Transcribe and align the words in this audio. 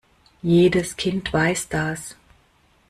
Jedes 0.43 0.97
Kind 0.97 1.31
weiß 1.31 1.69
das. 1.69 2.15